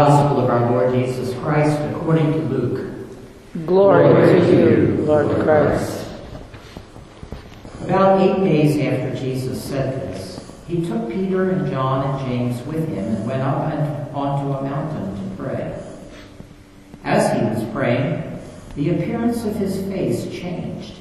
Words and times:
Gospel 0.00 0.40
of 0.40 0.48
our 0.48 0.70
Lord 0.70 0.94
Jesus 0.94 1.34
Christ 1.40 1.78
according 1.90 2.32
to 2.32 2.38
Luke. 2.38 3.06
Glory 3.66 4.08
to 4.40 4.50
you, 4.50 5.04
Lord 5.04 5.28
Christ. 5.42 6.06
About 7.82 8.18
eight 8.22 8.42
days 8.42 8.78
after 8.78 9.14
Jesus 9.14 9.62
said 9.62 10.00
this, 10.00 10.54
he 10.66 10.86
took 10.86 11.10
Peter 11.10 11.50
and 11.50 11.70
John 11.70 12.18
and 12.18 12.26
James 12.26 12.66
with 12.66 12.88
him 12.88 13.14
and 13.14 13.26
went 13.26 13.42
up 13.42 13.74
and 13.74 14.16
onto 14.16 14.54
a 14.54 14.62
mountain 14.62 15.36
to 15.36 15.36
pray. 15.36 15.78
As 17.04 17.38
he 17.38 17.44
was 17.44 17.70
praying, 17.70 18.40
the 18.76 18.92
appearance 18.94 19.44
of 19.44 19.54
his 19.56 19.82
face 19.82 20.24
changed, 20.32 20.94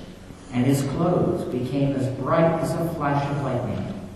and 0.52 0.66
his 0.66 0.82
clothes 0.82 1.46
became 1.46 1.96
as 1.96 2.06
bright 2.18 2.60
as 2.62 2.74
a 2.74 2.94
flash 2.96 3.26
of 3.32 3.44
lightning. 3.44 4.10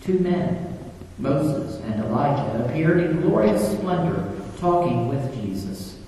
Two 0.00 0.18
men, 0.18 0.71
Moses 1.18 1.80
and 1.82 2.04
Elijah, 2.04 2.64
appeared 2.64 3.00
in 3.00 3.20
glorious 3.20 3.72
splendor, 3.72 4.32
talking 4.58 5.08
with 5.08 5.34
Jesus. 5.40 5.98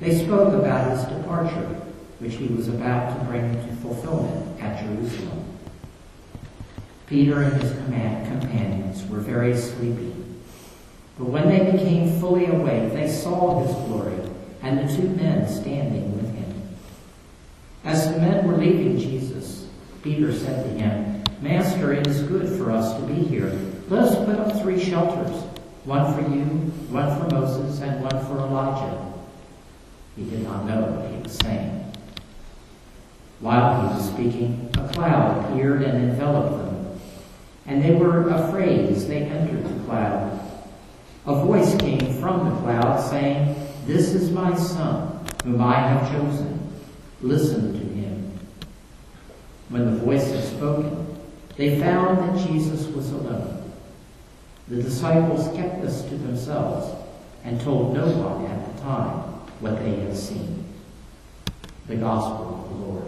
They 0.00 0.24
spoke 0.24 0.54
about 0.54 0.90
his 0.90 1.04
departure, 1.04 1.80
which 2.18 2.34
he 2.34 2.46
was 2.46 2.68
about 2.68 3.18
to 3.18 3.24
bring 3.24 3.52
to 3.52 3.76
fulfillment 3.76 4.60
at 4.60 4.84
Jerusalem. 4.84 5.44
Peter 7.06 7.42
and 7.42 7.62
his 7.62 7.72
companions 7.72 9.08
were 9.08 9.18
very 9.18 9.56
sleepy. 9.56 10.14
But 11.18 11.28
when 11.28 11.48
they 11.48 11.72
became 11.72 12.20
fully 12.20 12.46
awake, 12.46 12.92
they 12.92 13.08
saw 13.08 13.64
his 13.64 13.74
glory 13.86 14.14
and 14.62 14.78
the 14.78 14.96
two 14.96 15.08
men 15.08 15.48
standing 15.48 16.16
with 16.16 16.34
him. 16.34 16.68
As 17.84 18.12
the 18.12 18.18
men 18.18 18.46
were 18.46 18.56
leaving 18.56 18.98
Jesus, 18.98 19.66
Peter 20.02 20.32
said 20.32 20.64
to 20.64 20.70
him, 20.82 21.17
Master, 21.40 21.92
it 21.92 22.06
is 22.08 22.22
good 22.22 22.58
for 22.58 22.72
us 22.72 22.96
to 22.96 23.02
be 23.06 23.14
here. 23.14 23.56
Let 23.88 24.04
us 24.04 24.16
put 24.24 24.34
up 24.34 24.60
three 24.60 24.82
shelters, 24.82 25.44
one 25.84 26.12
for 26.12 26.28
you, 26.28 26.44
one 26.90 27.16
for 27.16 27.32
Moses, 27.32 27.80
and 27.80 28.02
one 28.02 28.24
for 28.26 28.38
Elijah. 28.38 29.12
He 30.16 30.28
did 30.28 30.42
not 30.42 30.66
know 30.66 30.80
what 30.80 31.10
he 31.10 31.22
was 31.22 31.32
saying. 31.32 31.92
While 33.38 33.80
he 33.80 33.94
was 33.94 34.08
speaking, 34.10 34.68
a 34.78 34.88
cloud 34.88 35.44
appeared 35.44 35.82
and 35.82 36.10
enveloped 36.10 36.58
them, 36.58 37.00
and 37.66 37.84
they 37.84 37.94
were 37.94 38.28
afraid 38.30 38.90
as 38.90 39.06
they 39.06 39.22
entered 39.22 39.64
the 39.64 39.84
cloud. 39.84 40.40
A 41.24 41.44
voice 41.44 41.76
came 41.76 42.20
from 42.20 42.48
the 42.48 42.60
cloud 42.62 42.98
saying, 43.10 43.54
This 43.86 44.12
is 44.12 44.32
my 44.32 44.56
son, 44.56 45.24
whom 45.44 45.60
I 45.60 45.74
have 45.74 46.10
chosen. 46.10 46.68
Listen 47.20 47.74
to 47.74 47.94
him. 47.94 48.32
When 49.68 49.84
the 49.84 50.04
voice 50.04 50.32
had 50.32 50.42
spoken, 50.42 51.07
they 51.58 51.78
found 51.80 52.18
that 52.18 52.46
Jesus 52.46 52.86
was 52.86 53.10
alone. 53.10 53.72
The 54.68 54.80
disciples 54.80 55.54
kept 55.56 55.82
this 55.82 56.02
to 56.02 56.14
themselves 56.14 56.96
and 57.44 57.60
told 57.60 57.94
no 57.94 58.06
one 58.06 58.46
at 58.46 58.76
the 58.76 58.80
time 58.80 59.18
what 59.58 59.76
they 59.80 59.96
had 59.96 60.16
seen. 60.16 60.64
The 61.88 61.96
Gospel 61.96 62.64
of 62.64 62.70
the 62.70 62.86
Lord. 62.86 63.04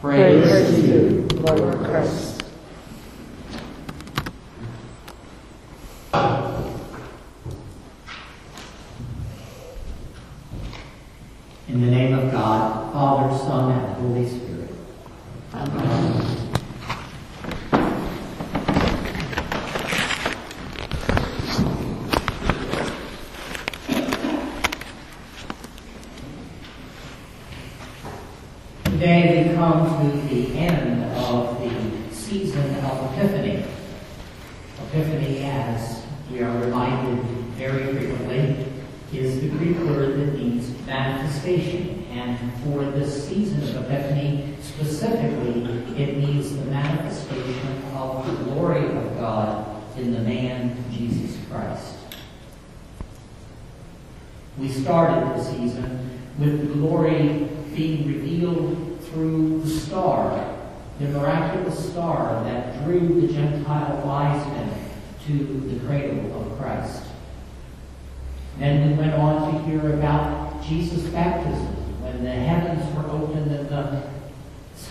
Praise, 0.00 0.48
Praise 0.48 0.74
to 0.76 0.86
you, 0.86 1.28
Lord 1.40 1.78
Christ. 1.78 2.44
In 11.66 11.80
the 11.80 11.90
name 11.90 12.16
of 12.16 12.30
God, 12.30 12.92
Father, 12.92 13.38
Son, 13.38 13.72
and 13.72 13.94
Holy 13.96 14.28
Spirit. 14.28 14.70
Amen. 15.54 16.40
Today 29.00 29.48
we 29.48 29.56
come 29.70 30.10
to 30.10 30.34
the 30.34 30.58
end 30.58 31.04
of 31.26 31.60
the 31.60 32.14
season 32.14 32.74
of 32.84 33.12
Epiphany. 33.12 33.64
Epiphany, 34.78 35.44
as 35.44 36.04
we 36.28 36.42
are 36.42 36.58
reminded 36.58 37.22
very 37.54 37.92
frequently, 37.94 38.66
is 39.12 39.40
the 39.40 39.48
Greek 39.50 39.78
word 39.78 40.18
that 40.18 40.36
means 40.36 40.74
manifestation. 40.86 42.04
And 42.10 42.52
for 42.64 42.84
this 42.90 43.28
season 43.28 43.62
of 43.62 43.84
Epiphany 43.84 44.56
specifically, 44.60 45.62
it 45.96 46.16
means 46.16 46.56
the 46.56 46.64
manifestation 46.64 47.84
of 47.94 48.26
the 48.26 48.44
glory 48.44 48.86
of 48.86 49.18
God 49.18 49.82
in 49.96 50.12
the 50.12 50.20
man 50.20 50.84
Jesus 50.90 51.36
Christ. 51.48 51.94
We 54.58 54.68
started 54.68 55.38
the 55.38 55.44
season 55.44 56.10
with 56.38 56.60
the 56.60 56.74
glory 56.74 57.48
being 57.72 58.08
revealed 58.08 58.89
through 59.10 59.60
the 59.62 59.68
star, 59.70 60.56
the 60.98 61.08
miraculous 61.08 61.90
star 61.90 62.42
that 62.44 62.84
drew 62.84 63.20
the 63.20 63.32
Gentile 63.32 64.02
wise 64.04 64.46
men 64.48 64.90
to 65.26 65.44
the 65.68 65.86
cradle 65.86 66.40
of 66.40 66.58
Christ. 66.58 67.02
Then 68.58 68.90
we 68.90 68.96
went 68.96 69.14
on 69.14 69.52
to 69.52 69.62
hear 69.64 69.94
about 69.94 70.62
Jesus' 70.62 71.08
baptism, 71.10 71.66
when 72.02 72.24
the 72.24 72.30
heavens 72.30 72.94
were 72.94 73.10
opened 73.10 73.50
and 73.50 73.68
the 73.68 74.02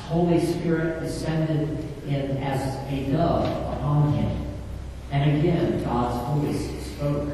Holy 0.07 0.39
Spirit 0.43 1.01
descended 1.01 1.85
in 2.07 2.37
as 2.37 2.75
a 2.91 3.11
dove 3.11 3.77
upon 3.77 4.13
him. 4.13 4.47
And 5.11 5.37
again, 5.37 5.83
God's 5.83 6.41
voice 6.41 6.85
spoke. 6.85 7.29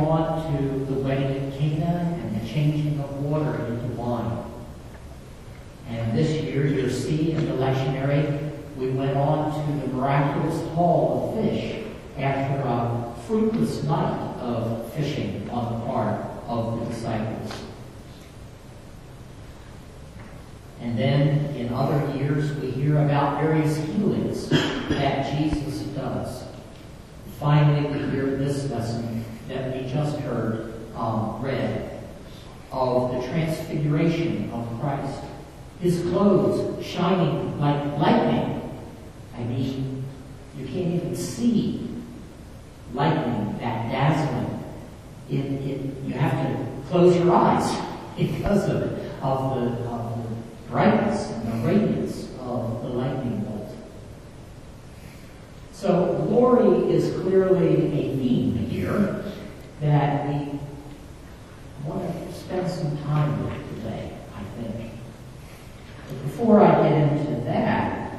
On 0.00 0.56
to 0.56 0.84
the 0.86 1.00
wedding 1.00 1.52
at 1.52 1.58
Cana 1.58 2.18
and 2.20 2.40
the 2.40 2.48
changing 2.48 2.98
of 3.00 3.22
water 3.22 3.66
into 3.66 3.86
wine. 3.88 4.44
And 5.88 6.16
this 6.16 6.42
year, 6.42 6.66
you'll 6.66 6.88
see 6.88 7.32
in 7.32 7.46
the 7.46 7.52
lectionary, 7.52 8.50
we 8.76 8.90
went 8.90 9.16
on 9.16 9.52
to 9.52 9.86
the 9.86 9.92
miraculous 9.92 10.66
haul 10.74 11.28
of 11.28 11.44
fish 11.44 11.84
after 12.16 12.66
a 12.66 13.14
fruitless 13.26 13.84
night 13.84 14.18
of 14.40 14.90
fishing 14.94 15.48
on 15.50 15.78
the 15.78 15.86
part 15.86 16.24
of 16.46 16.80
the 16.80 16.86
disciples. 16.86 17.52
And 20.80 20.98
then 20.98 21.54
in 21.56 21.72
other 21.74 22.16
years, 22.16 22.56
we 22.56 22.70
hear 22.70 22.98
about 23.04 23.40
various 23.42 23.76
healings 23.76 24.48
that 24.48 25.36
Jesus 25.36 25.82
does. 25.88 26.44
Finally, 27.38 27.86
we 27.88 28.10
hear 28.10 28.26
this 28.36 28.70
lesson 28.70 29.19
that 29.50 29.74
we 29.74 29.90
just 29.90 30.16
heard 30.20 30.72
um, 30.94 31.42
read 31.42 32.02
of 32.70 33.12
the 33.12 33.28
transfiguration 33.28 34.48
of 34.52 34.80
Christ. 34.80 35.24
His 35.80 36.02
clothes 36.02 36.84
shining 36.84 37.58
like 37.58 37.98
lightning. 37.98 38.78
I 39.36 39.42
mean, 39.42 40.04
you 40.56 40.66
can't 40.66 40.94
even 40.94 41.16
see 41.16 41.88
lightning 42.94 43.58
that 43.58 43.90
dazzling. 43.90 44.64
It, 45.28 45.36
it, 45.36 45.80
you 46.04 46.14
have 46.14 46.32
to 46.32 46.66
close 46.88 47.16
your 47.16 47.34
eyes 47.34 47.76
because 48.16 48.68
of 48.68 49.00
of 49.22 49.54
the, 49.54 49.66
of 49.88 50.16
the 50.16 50.70
brightness 50.70 51.30
and 51.30 51.52
the 51.52 51.66
radiance 51.66 52.28
of 52.40 52.82
the 52.82 52.88
lightning 52.88 53.40
bolt. 53.40 53.70
So 55.72 56.24
glory 56.26 56.92
is 56.92 57.20
clearly 57.20 57.86
a 57.86 58.16
theme 58.16 58.56
here 58.56 59.24
that 59.80 60.28
we 60.28 60.58
want 61.84 62.28
to 62.28 62.34
spend 62.34 62.70
some 62.70 62.98
time 62.98 63.44
with 63.44 63.76
today, 63.76 64.12
I 64.36 64.42
think. 64.62 64.92
But 66.08 66.22
before 66.22 66.60
I 66.60 66.88
get 66.88 67.12
into 67.12 67.44
that, 67.44 68.12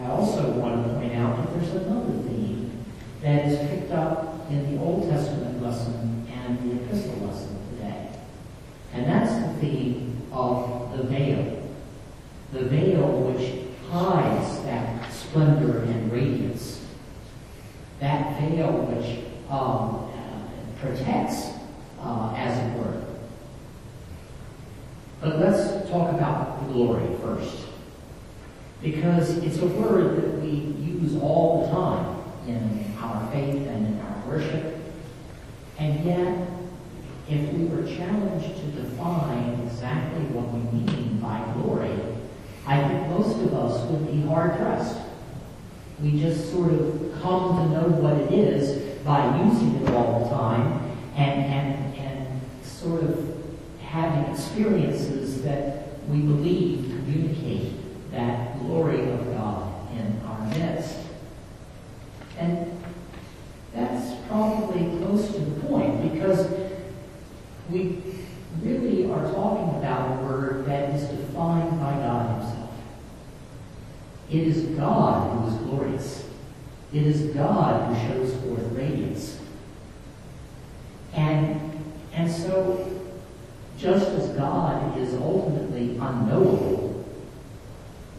I 0.00 0.06
also 0.06 0.52
want 0.52 0.86
to 0.86 0.94
point 0.94 1.14
out 1.14 1.36
that 1.36 1.52
there's 1.54 1.84
another 1.84 2.12
theme 2.22 2.84
that 3.20 3.46
is 3.46 3.68
picked 3.68 3.92
up 3.92 4.50
in 4.50 4.74
the 4.74 4.82
Old 4.82 5.08
Testament 5.08 5.62
lesson 5.62 6.26
and 6.32 6.58
the 6.58 6.84
epistle 6.84 7.26
lesson 7.26 7.58
today. 7.70 8.08
And 8.94 9.06
that's 9.06 9.34
the 9.34 9.60
theme 9.60 10.26
of 10.32 10.96
the 10.96 11.04
veil. 11.04 11.62
The 12.52 12.64
veil 12.64 13.06
which 13.06 13.66
hides 13.90 14.62
that 14.64 15.12
splendor 15.12 15.80
and 15.84 16.10
radiance. 16.10 16.86
That 18.00 18.40
veil 18.40 18.72
which 18.72 19.24
um, 19.50 20.10
protects, 20.82 21.50
uh, 22.00 22.34
as 22.36 22.58
it 22.58 22.78
were. 22.78 23.02
But 25.20 25.38
let's 25.38 25.88
talk 25.88 26.12
about 26.12 26.68
glory 26.72 27.16
first. 27.22 27.58
Because 28.82 29.38
it's 29.38 29.58
a 29.58 29.66
word 29.66 30.16
that 30.16 30.40
we 30.40 30.50
use 30.50 31.16
all 31.22 31.62
the 31.62 31.72
time 31.72 32.16
in 32.48 32.96
our 33.00 33.30
faith 33.30 33.68
and 33.68 33.86
in 33.86 34.00
our 34.00 34.26
worship. 34.26 34.76
And 35.78 36.04
yet, 36.04 36.48
if 37.28 37.52
we 37.52 37.66
were 37.66 37.86
challenged 37.86 38.56
to 38.56 38.66
define 38.82 39.60
exactly 39.64 40.24
what 40.26 40.52
we 40.52 40.60
mean 40.82 41.20
by 41.20 41.44
glory, 41.54 41.96
I 42.66 42.88
think 42.88 43.08
most 43.08 43.40
of 43.40 43.54
us 43.54 43.88
would 43.88 44.10
be 44.10 44.22
hard 44.22 44.56
pressed. 44.56 44.98
We 46.02 46.20
just 46.20 46.50
sort 46.50 46.72
of 46.72 47.12
come 47.22 47.56
to 47.56 47.68
know 47.68 47.88
what 48.00 48.14
it 48.14 48.32
is 48.32 48.98
by 49.04 49.38
using 49.44 49.76
it 49.76 49.94
all 49.94 50.21
and, 51.16 51.44
and, 51.44 51.94
and 51.96 52.40
sort 52.64 53.02
of 53.02 53.44
having 53.80 54.32
experiences 54.32 55.42
that 55.42 55.88
we 56.08 56.20
believe 56.20 56.84
communicate 56.86 57.72
that 58.12 58.58
glory 58.60 59.10
of 59.10 59.24
God 59.34 59.90
in 59.92 60.20
our 60.26 60.46
midst. 60.48 60.96
And 62.38 62.82
that's 63.74 64.20
probably 64.28 64.98
close 64.98 65.32
to 65.32 65.40
the 65.40 65.60
point 65.66 66.12
because 66.12 66.48
we 67.70 68.02
really 68.60 69.10
are 69.10 69.32
talking 69.32 69.78
about 69.78 70.18
a 70.18 70.24
word 70.24 70.66
that 70.66 70.94
is 70.94 71.08
defined 71.08 71.78
by 71.80 71.92
God 71.92 72.42
Himself. 72.42 72.70
It 74.30 74.48
is 74.48 74.62
God 74.78 75.30
who 75.30 75.48
is 75.48 75.54
glorious. 75.62 76.28
It 76.92 77.06
is 77.06 77.34
God 77.34 77.94
who 77.94 78.08
shows 78.08 78.34
forth 78.42 78.72
radiance. 78.72 79.38
And, 81.14 81.60
and 82.32 82.42
so, 82.42 83.02
just 83.76 84.06
as 84.06 84.28
God 84.30 84.96
is 84.98 85.14
ultimately 85.14 85.98
unknowable, 85.98 87.04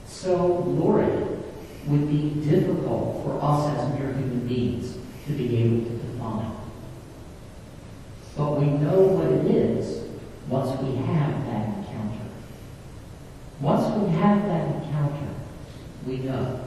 so 0.05 0.61
glory 0.61 1.07
would 1.87 2.07
be 2.09 2.29
difficult 2.47 3.23
for 3.23 3.39
us 3.41 3.77
as 3.77 3.99
mere 3.99 4.13
human 4.13 4.47
beings 4.47 4.97
to 5.25 5.33
be 5.33 5.57
able 5.57 5.85
to 5.85 5.97
define. 5.97 6.51
But 8.37 8.59
we 8.59 8.65
know 8.67 9.01
what 9.01 9.27
it 9.31 9.45
is 9.55 10.09
once 10.47 10.79
we 10.81 10.95
have 10.95 11.45
that 11.45 11.67
encounter. 11.69 12.29
Once 13.61 13.95
we 13.95 14.11
have 14.15 14.45
that 14.45 14.75
encounter, 14.75 15.33
we 16.05 16.17
know. 16.17 16.59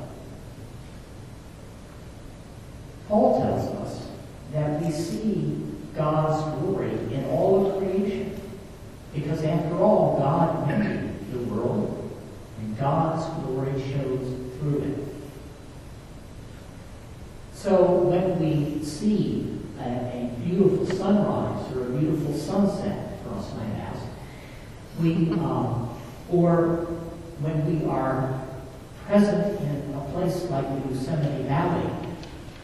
Paul 3.08 3.40
tells 3.40 3.68
us 3.80 4.08
that 4.52 4.82
we 4.82 4.90
see 4.90 5.66
Glory 6.60 6.90
in 7.12 7.24
all 7.30 7.66
of 7.66 7.78
creation. 7.78 8.40
Because 9.14 9.42
after 9.44 9.76
all, 9.76 10.18
God 10.18 10.68
made 10.68 11.32
the 11.32 11.38
world, 11.38 12.10
and 12.60 12.78
God's 12.78 13.24
glory 13.42 13.72
shows 13.80 14.58
through 14.58 14.82
it. 14.82 14.98
So 17.54 17.92
when 17.92 18.38
we 18.38 18.84
see 18.84 19.58
a, 19.80 19.82
a 19.82 20.30
beautiful 20.44 20.86
sunrise 20.86 21.72
or 21.74 21.86
a 21.86 21.90
beautiful 21.98 22.34
sunset, 22.34 23.18
Frost 23.24 23.56
might 23.56 23.74
ask, 23.78 24.02
we, 25.00 25.30
um, 25.32 25.98
or 26.30 26.86
when 27.40 27.80
we 27.80 27.88
are 27.88 28.46
present 29.06 29.60
in 29.60 29.94
a 29.94 30.00
place 30.12 30.44
like 30.50 30.68
the 30.68 30.94
Yosemite 30.94 31.44
Valley, 31.44 31.90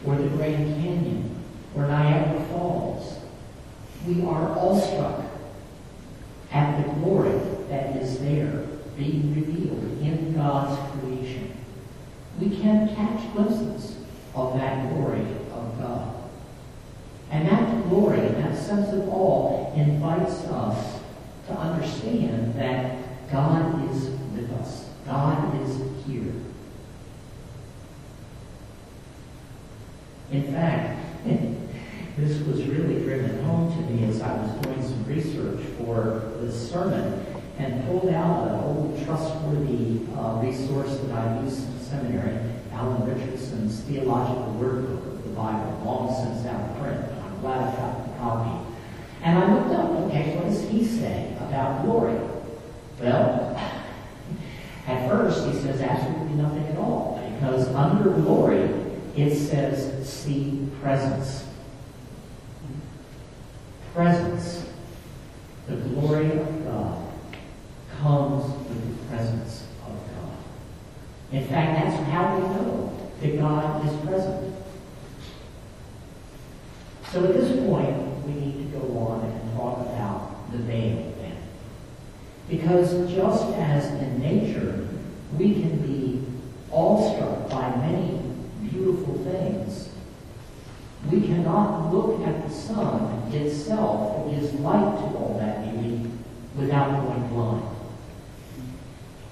or 0.05 0.15
the 0.15 0.27
Grand 0.29 0.75
Canyon, 0.81 1.35
or 1.75 1.87
Niagara 1.87 2.45
Falls, 2.47 3.22
we 4.05 4.21
are 4.25 4.57
awestruck 4.57 5.23
at 6.51 6.77
the 6.77 6.93
glory 6.93 7.39
that 7.69 7.95
is 7.95 8.19
there 8.19 8.65
being 8.97 9.33
revealed 9.33 9.83
in 10.01 10.33
God's 10.35 10.79
creation. 10.99 11.55
We 12.39 12.49
can 12.49 12.93
catch 12.95 13.31
glimpses 13.33 13.97
of 14.35 14.57
that 14.57 14.93
glory 14.93 15.21
of 15.53 15.79
God. 15.79 16.15
And 17.31 17.47
that 17.47 17.89
glory, 17.89 18.19
that 18.19 18.55
sense 18.55 18.89
of 18.89 19.09
awe, 19.09 19.73
invites 19.73 20.43
us 20.45 20.99
to 21.47 21.53
understand 21.53 22.53
that 22.55 23.31
God 23.31 23.89
is 23.89 24.09
with 24.35 24.51
us. 24.59 24.89
God 25.05 25.59
is 25.61 25.81
here. 26.05 26.33
In 30.31 30.51
fact, 30.51 30.92
this 32.23 32.39
was 32.47 32.63
really 32.63 33.03
driven 33.03 33.43
home 33.43 33.69
to 33.75 33.91
me 33.91 34.07
as 34.07 34.21
I 34.21 34.33
was 34.37 34.51
doing 34.61 34.81
some 34.81 35.05
research 35.05 35.59
for 35.77 36.31
this 36.39 36.71
sermon 36.71 37.25
and 37.57 37.85
pulled 37.85 38.13
out 38.13 38.47
an 38.47 38.59
old 38.61 39.03
trustworthy 39.05 40.07
uh, 40.15 40.39
resource 40.41 40.97
that 40.99 41.11
I 41.11 41.41
used 41.41 41.67
in 41.67 41.79
seminary, 41.81 42.39
Alan 42.71 43.05
Richardson's 43.13 43.81
Theological 43.81 44.53
Word 44.53 44.87
Book 44.87 45.05
of 45.05 45.23
the 45.23 45.29
Bible, 45.31 45.81
long 45.83 46.15
since 46.15 46.47
out 46.47 46.69
of 46.69 46.79
print, 46.79 47.05
I'm 47.25 47.41
glad 47.41 47.59
I 47.59 47.75
got 47.75 48.07
the 48.07 48.19
copy. 48.19 48.69
And 49.21 49.37
I 49.37 49.53
looked 49.53 49.73
up, 49.75 49.89
okay, 50.07 50.37
what 50.37 50.45
does 50.45 50.61
he 50.69 50.85
say 50.85 51.35
about 51.39 51.83
glory? 51.83 52.19
Well, 53.01 53.55
at 54.87 55.09
first 55.09 55.45
he 55.45 55.53
says 55.61 55.81
absolutely 55.81 56.41
nothing 56.41 56.67
at 56.67 56.77
all, 56.77 57.21
because 57.35 57.67
under 57.75 58.11
glory 58.11 58.69
it 59.15 59.35
says 59.35 60.09
see 60.09 60.69
presence. 60.81 61.43
Presence. 63.93 64.65
The 65.67 65.75
glory 65.75 66.31
of 66.31 66.65
God 66.65 67.07
comes 68.01 68.51
with 68.67 68.99
the 68.99 69.05
presence 69.15 69.67
of 69.83 69.89
God. 69.89 70.37
In 71.31 71.47
fact, 71.47 71.79
that's 71.79 72.09
how 72.09 72.35
we 72.35 72.41
know 72.41 73.11
that 73.21 73.39
God 73.39 73.85
is 73.87 74.05
present. 74.05 74.55
So 77.11 77.23
at 77.25 77.33
this 77.33 77.65
point, 77.67 78.25
we 78.25 78.33
need 78.33 78.71
to 78.71 78.79
go 78.79 78.97
on 78.97 79.29
and 79.29 79.55
talk 79.55 79.81
about 79.81 80.51
the 80.51 80.57
veil 80.57 81.13
then. 81.19 81.37
Because 82.49 83.11
just 83.11 83.53
as 83.53 83.85
in 84.01 84.19
nature, 84.19 84.87
we 85.37 85.53
can 85.53 85.77
be 85.77 86.25
awestruck 86.71 87.47
by 87.49 87.75
many 87.75 88.19
beautiful 88.69 89.13
things, 89.23 89.89
we 91.11 91.21
cannot 91.21 91.93
look 91.93 92.27
at 92.27 92.42
sun 92.67 93.31
itself 93.31 94.25
that 94.25 94.31
gives 94.31 94.53
light 94.55 94.97
to 94.97 95.17
all 95.17 95.37
that 95.39 95.63
beauty 95.63 96.09
without 96.55 97.05
going 97.05 97.27
blind. 97.29 97.65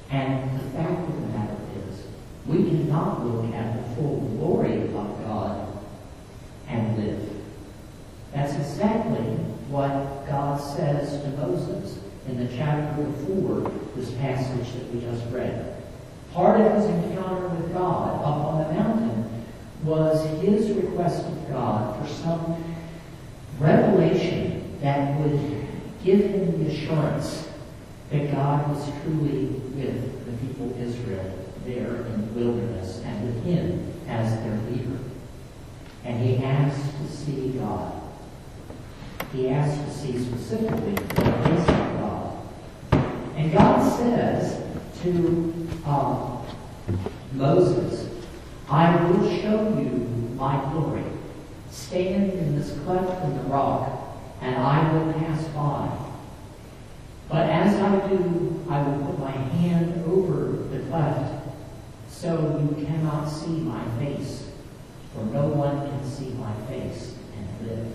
And 0.10 0.60
the 0.60 0.64
fact 0.72 1.10
of 1.10 1.16
the 1.16 1.28
matter 1.28 1.56
is, 1.88 2.04
we 2.46 2.64
cannot 2.64 3.26
look 3.26 3.54
at 3.54 3.78
the 3.78 3.96
full 3.96 4.20
glory 4.38 4.82
of 4.84 4.94
God 4.94 5.68
and 6.68 6.98
live. 6.98 7.30
That's 8.34 8.54
exactly 8.54 9.24
what 9.70 10.26
God 10.28 10.60
says 10.60 11.22
to 11.22 11.30
Moses 11.38 12.00
in 12.28 12.38
the 12.46 12.56
chapter 12.56 13.04
before 13.04 13.72
this 13.96 14.12
passage 14.16 14.74
that 14.74 14.94
we 14.94 15.02
just 15.02 15.26
read. 15.32 15.76
Part 16.34 16.60
of 16.62 16.74
his 16.76 16.86
encounter 16.86 17.48
with 17.50 17.74
God 17.74 18.20
up 18.20 18.46
on 18.46 18.68
the 18.68 18.74
mountain 18.74 19.46
was 19.84 20.26
his 20.42 20.72
request 20.72 21.26
of 21.26 21.50
God 21.50 22.00
for 22.00 22.14
some 22.14 22.71
revelation 23.62 24.80
that 24.82 25.20
would 25.20 25.68
give 26.04 26.20
him 26.20 26.64
the 26.64 26.72
assurance 26.72 27.48
that 28.10 28.32
God 28.32 28.70
was 28.70 28.90
truly 29.04 29.46
with 29.46 30.26
the 30.26 30.48
people 30.48 30.72
of 30.72 30.82
Israel 30.82 31.38
there 31.66 32.06
in 32.08 32.22
the 32.22 32.40
wilderness 32.40 33.02
and 33.06 33.26
with 33.26 33.44
him 33.46 33.94
as 34.08 34.36
their 34.44 34.58
leader. 34.70 34.98
And 36.04 36.20
he 36.20 36.44
asked 36.44 36.98
to 36.98 37.08
see 37.08 37.50
God. 37.50 38.02
He 39.32 39.50
asked 39.50 39.86
to 39.86 39.92
see 39.92 40.18
specifically 40.18 40.94
the 40.94 41.22
face 41.22 41.70
of 41.70 42.00
God. 42.00 42.38
And 43.36 43.54
God 43.54 43.98
says 43.98 44.62
to 45.04 45.68
um, 45.86 46.44
Moses, 47.34 48.10
I 48.68 48.96
will 49.04 49.42
show 49.42 49.78
you 49.78 50.08
my 50.36 50.60
glory. 50.72 51.04
Stand 51.72 52.34
in 52.34 52.60
this 52.60 52.78
cleft 52.84 53.24
in 53.24 53.38
the 53.38 53.44
rock, 53.44 54.18
and 54.42 54.56
I 54.56 54.94
will 54.94 55.14
pass 55.14 55.44
by. 55.50 55.90
But 57.30 57.50
as 57.50 57.80
I 57.82 58.10
do, 58.10 58.66
I 58.70 58.82
will 58.82 59.06
put 59.06 59.20
my 59.20 59.32
hand 59.32 60.04
over 60.06 60.52
the 60.70 60.80
cleft, 60.90 61.48
so 62.10 62.60
you 62.60 62.86
cannot 62.86 63.26
see 63.26 63.52
my 63.62 63.84
face, 64.00 64.50
for 65.14 65.24
no 65.26 65.48
one 65.48 65.90
can 65.90 66.06
see 66.10 66.32
my 66.32 66.54
face 66.68 67.16
and 67.38 67.68
live. 67.68 67.88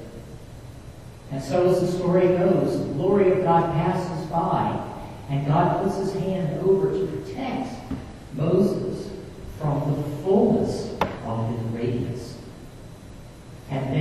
And 1.30 1.42
so 1.42 1.68
as 1.68 1.80
the 1.80 1.98
story 1.98 2.28
goes, 2.28 2.78
the 2.78 2.94
glory 2.94 3.32
of 3.32 3.42
God 3.42 3.72
passes 3.74 4.26
by, 4.30 4.82
and 5.28 5.46
God 5.46 5.82
puts 5.82 5.98
his 5.98 6.14
hand 6.14 6.60
over 6.60 6.92
to 6.92 7.06
protect 7.06 7.74
Moses 8.34 9.10
from 9.60 9.96
the 9.96 10.02
fullness 10.22 10.96
of 11.26 11.48
his 11.50 11.60
radiance. 11.72 12.38
And 13.68 13.94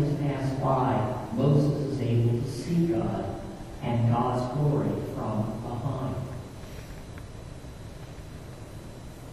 has 0.00 0.14
passed 0.20 0.60
by, 0.60 1.26
Moses 1.34 1.92
is 1.92 2.00
able 2.00 2.40
to 2.40 2.50
see 2.50 2.86
God 2.86 3.40
and 3.82 4.12
God's 4.12 4.58
glory 4.58 4.90
from 5.14 5.60
behind. 5.62 6.16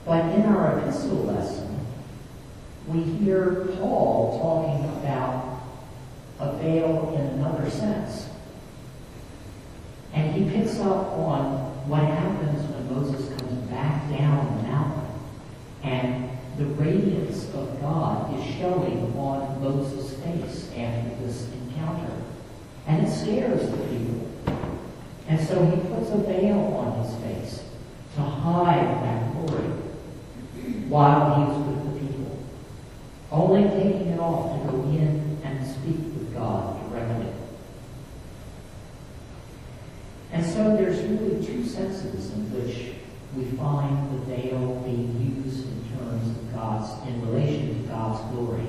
But 0.06 0.36
in 0.36 0.44
our 0.44 0.80
epistle 0.80 1.24
lesson, 1.24 1.80
we 2.88 3.02
hear 3.02 3.68
Paul 3.78 4.40
talking 4.42 4.86
about 5.00 5.62
a 6.40 6.56
veil 6.58 7.14
in 7.16 7.40
another 7.40 7.70
sense. 7.70 8.30
And 10.14 10.34
he 10.34 10.50
picks 10.50 10.80
up 10.80 11.12
on 11.14 11.68
what 11.90 12.04
happens 12.04 12.64
when 12.72 12.96
Moses 12.96 13.28
comes 13.30 13.70
back 13.70 14.10
down 14.10 14.58
the 14.58 14.64
mountain 14.64 15.08
and 15.84 16.30
the 16.58 16.66
radiance 16.66 17.46
of 17.54 17.80
God 17.82 18.40
is 18.40 18.56
showing 18.56 19.14
on 19.18 19.62
Moses' 19.62 20.07
And 20.28 21.08
after 21.08 21.26
this 21.26 21.48
encounter. 21.54 22.12
And 22.86 23.08
it 23.08 23.12
scares 23.12 23.70
the 23.70 23.78
people. 23.78 24.28
And 25.28 25.40
so 25.48 25.66
he 25.66 25.78
puts 25.88 26.10
a 26.12 26.18
veil 26.18 26.58
on 26.58 27.04
his 27.04 27.16
face 27.24 27.64
to 28.16 28.22
hide 28.22 29.04
that 29.04 29.34
glory 29.34 29.70
while 30.90 31.36
he's 31.36 31.68
with 31.68 31.94
the 31.94 32.00
people, 32.00 32.40
only 33.32 33.64
taking 33.70 34.08
it 34.08 34.20
off 34.20 34.62
to 34.62 34.72
go 34.72 34.84
in 34.84 35.40
and 35.44 35.68
speak 35.68 35.98
with 35.98 36.34
God 36.34 36.90
directly. 36.90 37.32
And 40.32 40.46
so 40.46 40.76
there's 40.76 41.02
really 41.04 41.46
two 41.46 41.66
senses 41.66 42.32
in 42.34 42.52
which 42.54 42.96
we 43.36 43.58
find 43.58 44.12
the 44.12 44.26
veil 44.26 44.82
being 44.86 45.44
used 45.46 45.68
in 45.68 45.98
terms 45.98 46.30
of 46.30 46.54
God's, 46.54 47.08
in 47.08 47.30
relation 47.30 47.84
to 47.84 47.90
God's 47.90 48.20
glory. 48.34 48.66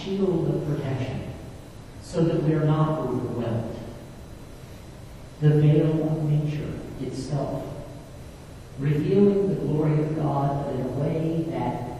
Shield 0.00 0.48
of 0.48 0.66
protection 0.66 1.32
so 2.02 2.24
that 2.24 2.42
we 2.42 2.54
are 2.54 2.64
not 2.64 3.00
overwhelmed. 3.00 3.76
The 5.40 5.50
veil 5.50 6.10
of 6.10 6.24
nature 6.24 6.72
itself, 7.00 7.64
revealing 8.78 9.48
the 9.48 9.54
glory 9.54 10.02
of 10.02 10.16
God 10.16 10.74
in 10.74 10.80
a 10.80 10.88
way 10.88 11.44
that 11.50 11.90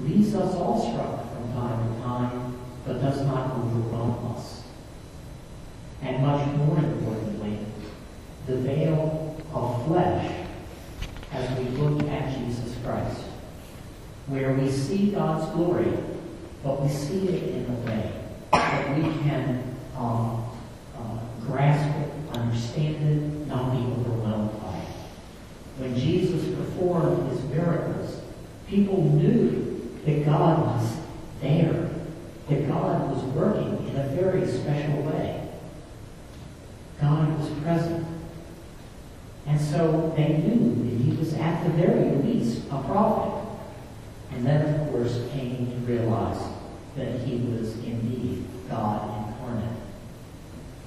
leaves 0.00 0.34
us 0.34 0.54
awestruck 0.54 1.32
from 1.32 1.52
time 1.52 1.94
to 1.94 2.02
time, 2.02 2.58
but 2.86 3.00
does 3.00 3.26
not 3.26 3.50
overwhelm 3.52 4.36
us. 4.36 4.62
And 6.02 6.24
much 6.24 6.46
more 6.56 6.78
importantly, 6.78 7.58
the 8.46 8.56
veil 8.56 9.36
of 9.52 9.86
flesh 9.86 10.46
as 11.32 11.58
we 11.58 11.64
look 11.76 12.08
at 12.08 12.38
Jesus 12.38 12.76
Christ, 12.82 13.20
where 14.26 14.54
we 14.54 14.70
see 14.70 15.10
God's 15.10 15.52
glory, 15.54 15.92
but 16.62 16.82
we 16.82 16.88
see 16.88 17.28
it 17.28 17.54
in 17.54 17.66
a 17.66 17.86
way 17.86 18.12
that 18.52 18.96
we 18.96 19.02
can 19.22 19.76
um, 19.96 20.44
uh, 20.96 21.18
grasp 21.46 21.96
it, 22.00 22.36
understand 22.36 22.96
it, 22.96 23.46
not 23.46 23.72
be 23.72 23.78
overwhelmed 23.78 24.60
by 24.60 24.78
it. 24.78 24.88
When 25.78 25.96
Jesus 25.96 26.54
performed 26.54 27.30
his 27.30 27.42
miracles, 27.44 28.20
people 28.68 29.02
knew 29.02 29.90
that 30.04 30.24
God 30.24 30.60
was 30.66 30.96
there, 31.40 31.90
that 32.48 32.68
God 32.68 33.10
was 33.10 33.22
working 33.34 33.88
in 33.88 33.96
a 33.96 34.08
very 34.08 34.46
special 34.46 35.02
way. 35.02 35.48
God 37.00 37.38
was 37.38 37.50
present. 37.60 38.06
And 39.46 39.60
so 39.60 40.12
they 40.16 40.28
knew 40.28 40.74
that 40.74 41.04
he 41.04 41.16
was 41.16 41.34
at 41.34 41.64
the 41.64 41.70
very 41.70 42.10
least 42.16 42.66
a 42.66 42.82
prophet. 42.82 43.48
And 44.32 44.44
then, 44.44 44.80
of 44.80 44.90
course, 44.90 45.20
came 45.32 45.70
to 45.70 45.92
realize 45.92 46.38
that 46.96 47.20
he 47.38 47.52
was 47.52 47.74
indeed 47.84 48.44
God 48.68 49.28
incarnate. 49.28 49.76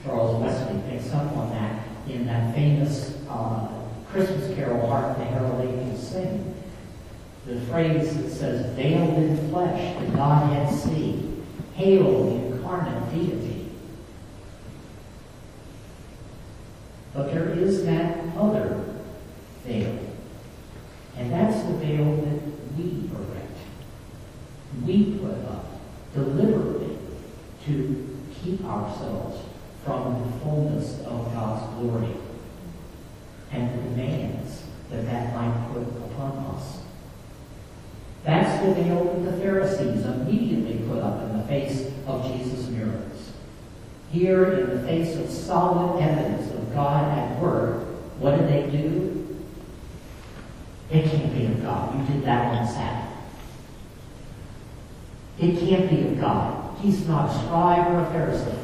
Charles 0.04 0.42
Wesley 0.42 0.82
picks 0.90 1.12
up 1.14 1.36
on 1.38 1.50
that 1.52 1.86
in 2.10 2.26
that 2.26 2.54
famous 2.54 3.18
uh, 3.30 3.68
Christmas 4.10 4.54
carol, 4.56 4.88
Hark 4.88 5.18
the 5.18 5.24
Herald 5.24 5.62
Angels 5.62 6.08
Sing. 6.08 6.56
The 7.46 7.62
phrase 7.62 8.16
that 8.18 8.30
says, 8.30 8.76
veiled 8.76 9.18
in 9.18 9.50
flesh, 9.50 10.00
the 10.00 10.12
Godhead 10.12 10.74
see, 10.78 11.42
hail 11.76 12.26
the 12.26 12.56
incarnate 12.56 13.14
deity. 13.14 13.72
But 17.14 17.34
there 17.34 17.50
is 17.50 17.86
that 17.86 18.36
other 18.38 18.84
veil. 19.66 19.98
And 21.18 21.32
that's 21.32 21.64
the 21.64 21.74
veil 21.74 22.16
that 22.16 22.78
we 22.78 23.10
erect. 23.10 23.58
We 24.86 25.18
put 25.20 25.46
up 25.46 25.72
deliberately 26.14 26.98
to 27.66 28.18
keep 28.34 28.64
ourselves 28.66 29.40
from 29.86 30.22
the 30.22 30.40
fullness 30.40 31.00
of 31.02 31.34
God's 31.34 31.74
glory 31.76 32.16
and 33.52 33.70
the 33.70 33.90
demands 33.90 34.64
that 34.90 35.06
that 35.06 35.34
might 35.36 35.70
put 35.74 35.82
upon 35.82 36.56
us. 36.56 36.80
That's 38.62 38.78
the 38.78 38.84
veil 38.84 39.04
that 39.04 39.32
the 39.32 39.38
Pharisees 39.42 40.06
immediately 40.06 40.88
put 40.88 41.00
up 41.00 41.24
in 41.24 41.38
the 41.38 41.44
face 41.46 41.92
of 42.06 42.32
Jesus' 42.32 42.68
miracles. 42.70 43.32
Here, 44.12 44.44
in 44.54 44.70
the 44.70 44.84
face 44.88 45.18
of 45.18 45.30
solid 45.30 46.00
evidence 46.00 46.54
of 46.54 46.72
God 46.72 47.18
at 47.18 47.40
work, 47.40 47.88
what 48.20 48.38
did 48.38 48.50
they 48.50 48.70
do? 48.70 49.40
It 50.92 51.10
can't 51.10 51.34
be 51.34 51.46
of 51.48 51.64
God. 51.64 51.98
You 51.98 52.14
did 52.14 52.24
that 52.26 52.60
on 52.60 52.68
Sabbath. 52.68 53.10
It 55.40 55.60
can't 55.60 55.90
be 55.90 56.10
of 56.10 56.20
God. 56.20 56.78
He's 56.82 57.08
not 57.08 57.32
a 57.32 57.40
scribe 57.40 57.92
or 57.92 58.02
a 58.02 58.06
Pharisee. 58.06 58.60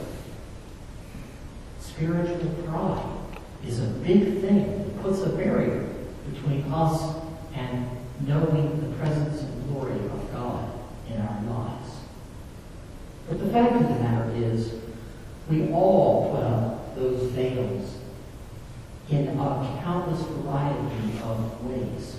Spiritual 1.79 2.51
pride 2.67 3.17
is 3.65 3.79
a 3.79 3.87
big 3.87 4.41
thing. 4.41 4.59
It 4.59 5.01
puts 5.01 5.21
a 5.21 5.29
barrier 5.29 5.89
between 6.31 6.71
us 6.71 7.15
and 7.55 7.89
knowing 8.25 8.81
the 8.81 8.95
presence 8.97 9.41
and 9.41 9.57
glory 9.69 9.93
of 9.93 10.31
God 10.31 10.69
in 11.09 11.21
our 11.21 11.41
lives. 11.43 11.91
But 13.27 13.39
the 13.39 13.46
fact 13.57 13.81
of 13.81 13.87
the 13.87 13.95
matter 13.95 14.31
is, 14.35 14.73
we 15.49 15.71
all 15.71 16.31
put 16.31 16.43
up 16.43 16.95
those 16.95 17.31
veils 17.31 17.97
in 19.09 19.29
a 19.29 19.79
countless 19.83 20.21
variety 20.21 21.19
of 21.23 21.65
ways. 21.65 22.17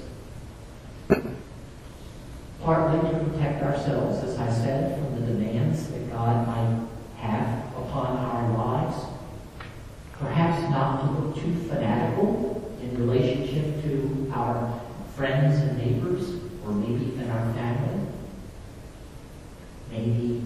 Partly 2.62 3.10
to 3.10 3.24
protect 3.24 3.62
ourselves, 3.62 4.24
as 4.24 4.38
I 4.38 4.52
said, 4.52 4.98
from 4.98 5.14
the 5.14 5.32
demands 5.32 5.88
that 5.90 6.10
God 6.10 6.46
might 6.46 6.88
have 7.18 7.66
upon 7.76 8.16
our 8.16 8.58
lives. 8.58 9.04
Perhaps 10.12 10.62
not 10.70 11.04
to 11.04 11.10
look 11.12 11.36
too 11.36 11.54
fanatical 11.68 12.74
in 12.82 12.98
relationship 12.98 13.82
to 13.82 14.32
our 14.34 14.80
friends 15.14 15.60
and 15.60 15.78
neighbors, 15.78 16.30
or 16.64 16.72
maybe 16.72 17.12
even 17.12 17.30
our 17.30 17.52
family. 17.54 18.06
Maybe 19.90 20.42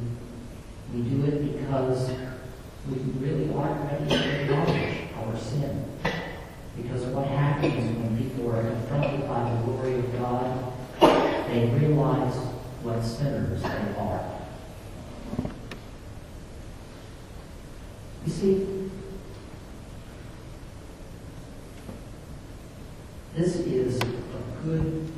we 0.93 1.01
do 1.03 1.25
it 1.25 1.59
because 1.59 2.11
we 2.89 2.97
really 3.19 3.53
aren't 3.55 3.91
ready 3.91 4.09
to 4.09 4.43
acknowledge 4.43 4.99
our 5.17 5.37
sin. 5.39 5.85
Because 6.77 7.05
what 7.07 7.27
happens 7.29 7.97
when 7.97 8.19
people 8.19 8.51
are 8.51 8.63
confronted 8.63 9.27
by 9.27 9.51
the 9.51 9.57
glory 9.63 9.95
of 9.95 10.13
God, 10.13 10.73
they 11.49 11.67
realize 11.81 12.35
what 12.83 13.03
sinners 13.03 13.63
they 13.63 13.95
are. 13.99 14.25
You 18.27 18.33
see, 18.33 18.91
this 23.35 23.57
is 23.57 24.01
a 24.01 24.65
good 24.65 25.11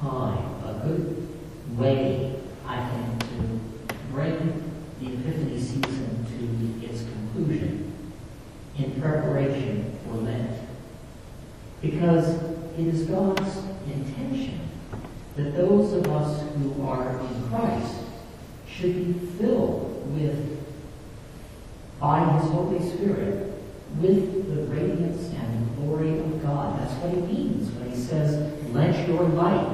time, 0.00 0.64
a 0.64 0.80
good 0.84 1.28
way, 1.76 2.40
I 2.66 2.88
think, 2.88 3.20
to 3.20 3.94
bring 4.10 4.72
the 5.00 5.06
Epiphany 5.06 5.60
season 5.60 6.26
to 6.80 6.86
its 6.86 7.02
conclusion 7.02 7.92
in 8.78 9.00
preparation 9.00 9.98
for 10.04 10.16
Lent. 10.16 10.58
Because 11.82 12.42
it 12.78 12.86
is 12.86 13.02
God's 13.04 13.56
intention 13.86 14.60
that 15.36 15.54
those 15.54 15.92
of 15.92 16.10
us 16.10 16.42
who 16.56 16.86
are 16.86 17.20
in 17.20 17.48
Christ 17.48 17.94
should 18.66 18.94
be 18.94 19.26
filled 19.36 20.14
with, 20.14 20.64
by 22.00 22.24
His 22.38 22.50
Holy 22.50 22.90
Spirit, 22.90 23.52
with 23.98 24.54
the 24.54 24.62
radiance 24.74 25.28
and 25.34 25.66
the 25.66 25.80
glory 25.80 26.18
of 26.18 26.42
God. 26.42 26.78
That's 26.80 26.92
what 26.94 27.12
He 27.12 27.20
means 27.20 27.70
when 27.72 27.90
He 27.90 27.96
says, 27.96 28.52
let 28.72 29.08
your 29.08 29.22
light, 29.22 29.68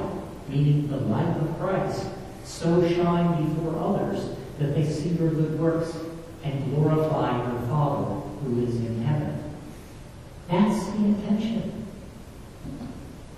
meaning 0.53 0.87
the 0.87 0.97
light 0.97 1.35
of 1.37 1.57
Christ, 1.59 2.07
so 2.43 2.87
shine 2.87 3.43
before 3.43 3.75
others 3.79 4.35
that 4.59 4.75
they 4.75 4.85
see 4.85 5.09
your 5.09 5.29
good 5.29 5.59
works 5.59 5.97
and 6.43 6.75
glorify 6.75 7.37
your 7.37 7.61
Father 7.67 8.13
who 8.43 8.63
is 8.65 8.75
in 8.75 9.01
heaven. 9.01 9.43
That's 10.49 10.85
the 10.87 10.97
intention. 10.97 11.87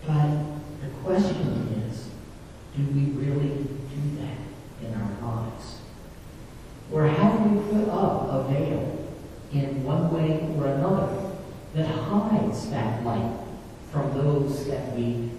But 0.06 0.30
the 0.82 0.90
question 1.04 1.88
is, 1.90 2.10
do 2.76 2.84
we 2.94 3.12
really 3.26 3.50
do 3.50 4.18
that 4.20 4.86
in 4.86 4.94
our 4.94 5.36
lives? 5.36 5.80
Or 6.92 7.08
have 7.08 7.50
we 7.50 7.62
put 7.72 7.90
up 7.90 8.30
a 8.30 8.44
veil 8.52 9.08
in 9.54 9.84
one 9.84 10.14
way 10.14 10.54
or 10.58 10.68
another 10.68 11.32
that 11.76 11.88
hides 11.88 12.70
that 12.72 13.04
light 13.04 13.32
from 13.92 14.14
those 14.14 14.68
that 14.68 14.96
we 14.96 15.32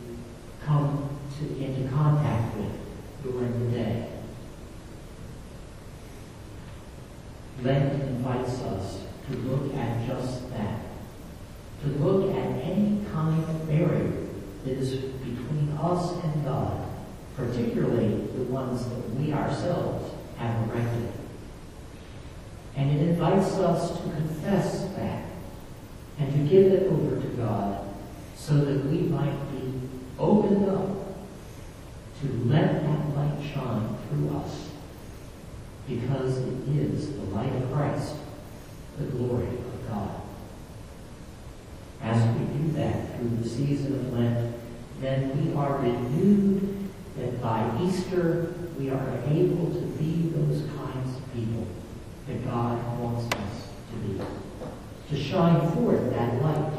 come 0.65 1.09
to, 1.39 1.65
into 1.65 1.89
contact 1.91 2.57
with 2.57 2.73
during 3.23 3.71
the 3.71 3.77
day? 3.77 4.09
Lent 7.63 8.03
invites 8.03 8.61
us 8.63 9.01
to 9.29 9.37
look 9.39 9.75
at 9.75 10.07
just 10.07 10.51
that. 10.51 10.81
To 11.83 11.89
look 11.89 12.35
at 12.37 12.47
any 12.63 13.05
kind 13.13 13.43
of 13.43 13.69
barrier 13.69 14.27
that 14.65 14.73
is 14.73 14.97
between 14.97 15.77
us 15.81 16.13
and 16.25 16.45
God, 16.45 16.87
particularly 17.37 18.27
the 18.37 18.45
ones 18.45 18.89
that 18.89 19.11
we 19.15 19.33
ourselves 19.33 20.13
have 20.37 20.69
erected. 20.69 21.13
And 22.77 22.91
it 22.91 23.09
invites 23.09 23.53
us 23.55 23.97
to 23.97 24.03
confess 24.03 24.85
that 24.97 25.25
and 26.19 26.33
to 26.33 26.39
give 26.55 26.73
it 26.73 26.89
over 26.89 27.21
to 27.21 27.27
God 27.29 27.87
so 28.37 28.55
that 28.59 28.85
we 28.87 28.99
might 29.01 29.39
be 29.53 29.81
opened 30.19 30.69
up 30.69 30.89
to 32.21 32.29
let 32.47 32.83
that 32.83 33.17
light 33.17 33.53
shine 33.53 33.97
through 34.09 34.37
us 34.39 34.71
because 35.89 36.39
it 36.39 36.69
is 36.69 37.13
the 37.13 37.23
light 37.27 37.55
of 37.55 37.73
Christ, 37.73 38.15
the 38.99 39.05
glory 39.05 39.47
of 39.47 39.89
God. 39.89 40.21
As 42.03 42.39
we 42.39 42.45
do 42.59 42.73
that 42.73 43.17
through 43.17 43.37
the 43.43 43.49
season 43.49 43.95
of 43.95 44.13
Lent, 44.13 44.55
then 45.01 45.45
we 45.45 45.55
are 45.55 45.79
renewed 45.79 46.89
that 47.17 47.41
by 47.41 47.71
Easter 47.83 48.55
we 48.79 48.91
are 48.91 49.23
able 49.27 49.73
to 49.73 49.87
be 49.99 50.31
those 50.35 50.63
kinds 50.77 51.17
of 51.17 51.35
people 51.35 51.67
that 52.27 52.45
God 52.45 52.99
wants 52.99 53.35
us 53.37 53.69
to 53.91 53.97
be. 54.07 54.21
To 55.11 55.23
shine 55.23 55.71
forth 55.73 56.11
that 56.11 56.43
light 56.43 56.73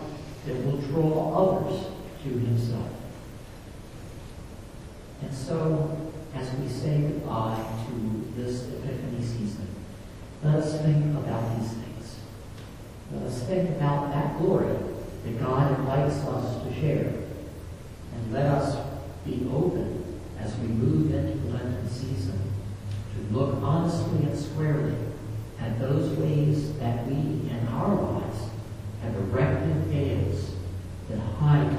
that 0.45 0.55
will 0.65 0.77
draw 0.77 1.61
others 1.61 1.87
to 2.23 2.29
himself. 2.29 2.89
And 5.21 5.33
so, 5.33 6.11
as 6.35 6.53
we 6.55 6.67
say 6.67 7.01
goodbye 7.01 7.63
to 7.87 8.41
this 8.41 8.61
let 10.43 10.55
us 10.55 10.81
think 10.81 11.17
about 11.17 11.59
these 11.59 11.71
things. 11.71 12.15
Let 13.11 13.23
us 13.23 13.43
think 13.43 13.69
about 13.71 14.11
that 14.13 14.37
glory 14.37 14.75
that 15.25 15.39
God 15.39 15.79
invites 15.79 16.15
us 16.25 16.63
to 16.63 16.73
share. 16.79 17.13
And 18.13 18.33
let 18.33 18.45
us 18.45 18.85
be 19.25 19.49
open 19.53 20.21
as 20.39 20.55
we 20.59 20.67
move 20.67 21.13
into 21.13 21.37
the 21.39 21.53
Lenten 21.53 21.89
season 21.89 22.39
to 23.13 23.37
look 23.37 23.61
honestly 23.61 24.27
and 24.27 24.37
squarely 24.37 24.95
at 25.59 25.79
those 25.79 26.17
ways 26.17 26.77
that 26.77 27.05
we 27.07 27.13
in 27.13 27.67
our 27.71 27.95
lives 27.95 28.37
have 29.01 29.15
erected 29.15 29.75
veils 29.85 30.51
that 31.09 31.19
hide 31.19 31.76